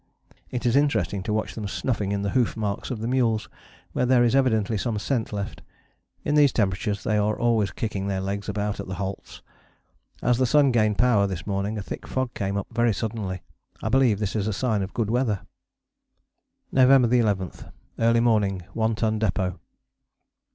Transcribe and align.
It 0.49 0.65
is 0.65 0.75
interesting 0.75 1.21
to 1.21 1.31
watch 1.31 1.53
them 1.53 1.67
snuffing 1.67 2.11
in 2.11 2.23
the 2.23 2.31
hoof 2.31 2.57
marks 2.57 2.89
of 2.89 3.01
the 3.01 3.07
mules, 3.07 3.47
where 3.91 4.07
there 4.07 4.23
is 4.23 4.35
evidently 4.35 4.75
some 4.75 4.97
scent 4.97 5.31
left. 5.31 5.61
In 6.25 6.33
these 6.33 6.51
temperatures 6.51 7.03
they 7.03 7.17
are 7.19 7.37
always 7.37 7.69
kicking 7.69 8.07
their 8.07 8.19
legs 8.19 8.49
about 8.49 8.79
at 8.79 8.87
the 8.87 8.95
halts. 8.95 9.43
As 10.23 10.39
the 10.39 10.47
sun 10.47 10.71
gained 10.71 10.97
power 10.97 11.27
this 11.27 11.45
morning 11.45 11.77
a 11.77 11.83
thick 11.83 12.07
fog 12.07 12.33
came 12.33 12.57
up 12.57 12.65
very 12.71 12.95
suddenly. 12.95 13.43
I 13.83 13.89
believe 13.89 14.17
this 14.17 14.35
is 14.35 14.47
a 14.47 14.53
sign 14.53 14.81
of 14.81 14.91
good 14.95 15.11
weather. 15.11 15.41
[Illustration: 16.71 16.71
THE 16.71 16.81
DOG 16.81 17.01
PARTY 17.01 17.21
LEAVES 17.21 17.27
HUT 17.27 17.37
POINT 17.37 17.41
November 17.43 17.51
1, 17.51 17.53
1912] 17.53 17.53
_November 17.53 17.73
11. 18.01 18.09
Early 18.09 18.19
morning. 18.21 18.61
One 18.73 18.95
Ton 18.95 19.19
Depôt. 19.19 19.59